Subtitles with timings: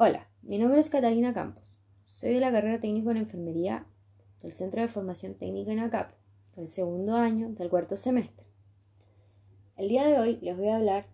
[0.00, 1.76] Hola, mi nombre es Catalina Campos.
[2.06, 3.84] Soy de la carrera técnico en enfermería
[4.42, 6.12] del Centro de Formación Técnica en ACAP,
[6.54, 8.46] del segundo año del cuarto semestre.
[9.74, 11.06] El día de hoy les voy a hablar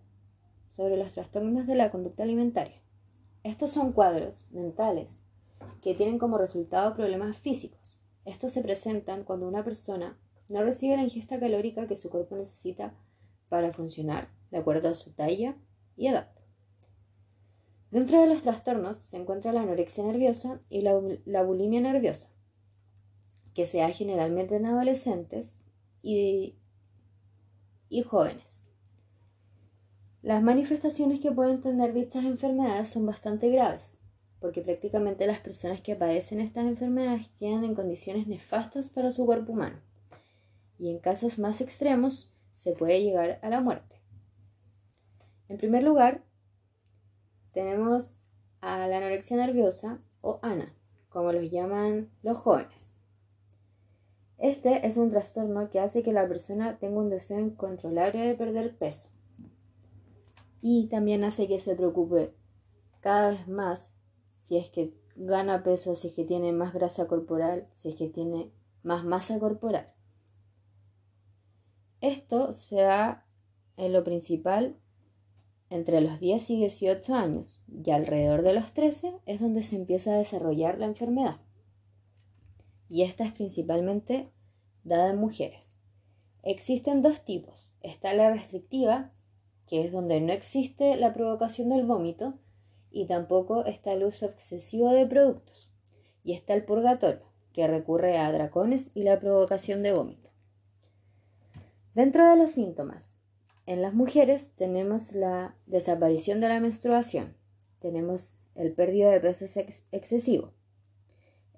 [0.69, 2.79] sobre los trastornos de la conducta alimentaria.
[3.41, 5.17] Estos son cuadros mentales
[5.81, 7.99] que tienen como resultado problemas físicos.
[8.23, 10.15] Estos se presentan cuando una persona
[10.47, 12.93] no recibe la ingesta calórica que su cuerpo necesita
[13.49, 15.55] para funcionar de acuerdo a su talla
[15.97, 16.29] y edad.
[17.95, 22.27] Dentro de los trastornos se encuentra la anorexia nerviosa y la, bulimia nerviosa,
[23.53, 25.55] que se da generalmente en adolescentes
[26.01, 26.57] y,
[27.87, 28.67] y jóvenes.
[30.21, 34.01] Las manifestaciones que pueden tener dichas enfermedades son bastante graves,
[34.41, 39.53] porque prácticamente las personas que padecen estas enfermedades quedan en condiciones nefastas para su cuerpo
[39.53, 39.79] humano,
[40.77, 44.01] y en casos más extremos se puede llegar a la muerte.
[45.47, 46.25] En primer lugar,
[47.55, 48.21] tenemos
[48.59, 50.75] a la anorexia nerviosa o ANA,
[51.09, 52.93] como los llaman los jóvenes.
[54.37, 58.77] Este es un trastorno que hace que la persona tenga un deseo incontrolable de perder
[58.77, 59.09] peso
[60.61, 62.35] y también hace que se preocupe
[62.99, 67.67] cada vez más si es que gana peso, si es que tiene más grasa corporal,
[67.71, 68.51] si es que tiene
[68.83, 69.93] más masa corporal.
[72.01, 73.25] Esto se da
[73.77, 74.75] en lo principal
[75.75, 80.13] entre los 10 y 18 años y alrededor de los 13 es donde se empieza
[80.13, 81.37] a desarrollar la enfermedad.
[82.89, 84.31] Y esta es principalmente
[84.83, 85.75] dada en mujeres.
[86.43, 87.71] Existen dos tipos.
[87.81, 89.11] Está la restrictiva,
[89.67, 92.39] que es donde no existe la provocación del vómito,
[92.91, 95.69] y tampoco está el uso excesivo de productos.
[96.23, 100.29] Y está el purgatorio, que recurre a dracones y la provocación de vómito.
[101.93, 103.14] Dentro de los síntomas
[103.65, 107.35] en las mujeres tenemos la desaparición de la menstruación,
[107.79, 109.45] tenemos el pérdida de peso
[109.91, 110.53] excesivo,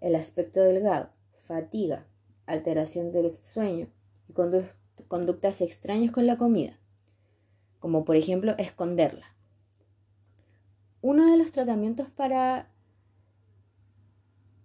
[0.02, 1.10] el aspecto delgado,
[1.48, 2.08] fatiga,
[2.46, 3.88] alteración del sueño
[4.28, 4.34] y
[5.08, 6.80] conductas extrañas con la comida,
[7.80, 9.36] como por ejemplo esconderla.
[11.02, 12.72] Uno de los tratamientos para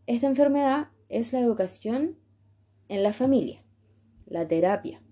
[0.06, 2.16] esta enfermedad es la educación
[2.88, 3.62] en la familia,
[4.26, 5.02] la terapia,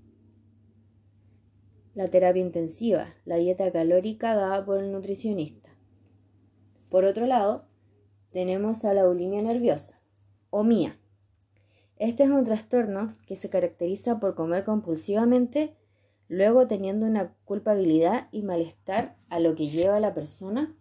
[2.00, 5.69] la terapia intensiva, la dieta calórica dada por el nutricionista.
[6.88, 7.66] Por otro lado,
[8.31, 10.00] tenemos a la bulimia nerviosa,
[10.49, 10.99] o MIA.
[11.97, 15.77] Este es un trastorno que se caracteriza por comer compulsivamente,
[16.27, 20.75] luego teniendo una culpabilidad y malestar a lo que lleva a la persona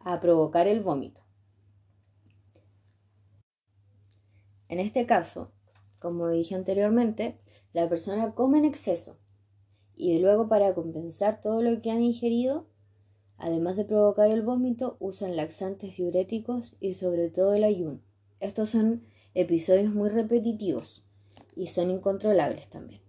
[0.00, 1.20] a provocar el vómito.
[4.66, 5.52] En este caso,
[6.00, 7.38] como dije anteriormente,
[7.72, 9.16] la persona come en exceso,
[10.00, 12.66] y luego para compensar todo lo que han ingerido,
[13.36, 18.00] además de provocar el vómito, usan laxantes diuréticos y sobre todo el ayuno.
[18.40, 19.02] Estos son
[19.34, 21.04] episodios muy repetitivos
[21.54, 23.02] y son incontrolables también.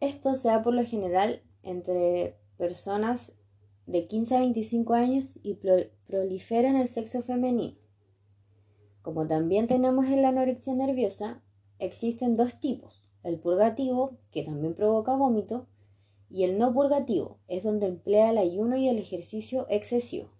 [0.00, 3.32] Esto se da por lo general entre personas
[3.86, 5.54] de 15 a 25 años y
[6.06, 7.78] prolifera en el sexo femenino.
[9.00, 11.42] Como también tenemos en la anorexia nerviosa,
[11.78, 15.66] existen dos tipos, el purgativo, que también provoca vómito,
[16.30, 20.30] y el no purgativo, es donde emplea el ayuno y el ejercicio excesivo.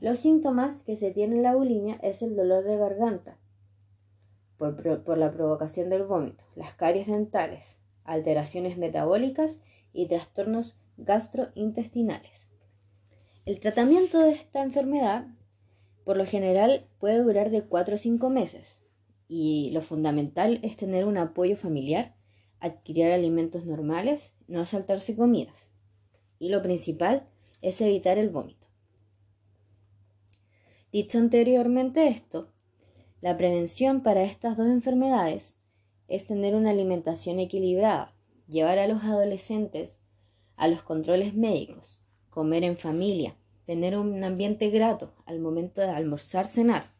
[0.00, 3.38] Los síntomas que se tiene en la bulimia es el dolor de garganta,
[4.56, 9.60] por, por la provocación del vómito, las caries dentales, alteraciones metabólicas
[9.92, 12.48] y trastornos gastrointestinales.
[13.44, 15.26] El tratamiento de esta enfermedad,
[16.04, 18.78] por lo general, puede durar de 4 o 5 meses,
[19.34, 22.14] y lo fundamental es tener un apoyo familiar,
[22.60, 25.70] adquirir alimentos normales, no saltarse comidas.
[26.38, 27.26] Y lo principal
[27.62, 28.66] es evitar el vómito.
[30.92, 32.52] Dicho anteriormente esto,
[33.22, 35.56] la prevención para estas dos enfermedades
[36.08, 38.14] es tener una alimentación equilibrada,
[38.48, 40.02] llevar a los adolescentes
[40.56, 46.46] a los controles médicos, comer en familia, tener un ambiente grato al momento de almorzar,
[46.46, 46.92] cenar,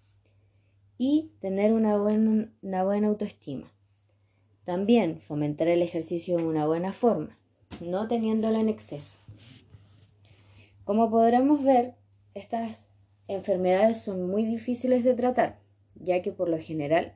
[1.05, 3.67] y tener una buena, una buena autoestima.
[4.65, 7.37] También fomentar el ejercicio de una buena forma,
[7.81, 9.19] no teniéndolo en exceso.
[10.85, 11.95] Como podremos ver,
[12.35, 12.87] estas
[13.27, 15.59] enfermedades son muy difíciles de tratar,
[15.97, 17.15] ya que por lo general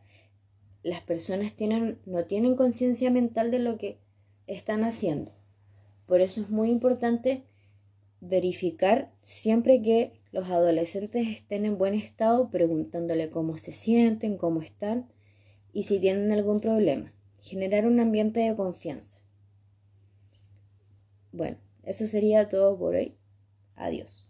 [0.82, 3.98] las personas tienen, no tienen conciencia mental de lo que
[4.48, 5.30] están haciendo.
[6.06, 7.44] Por eso es muy importante
[8.20, 15.10] verificar siempre que los adolescentes estén en buen estado preguntándole cómo se sienten, cómo están
[15.72, 17.14] y si tienen algún problema.
[17.40, 19.18] Generar un ambiente de confianza.
[21.32, 23.16] Bueno, eso sería todo por hoy.
[23.76, 24.25] Adiós.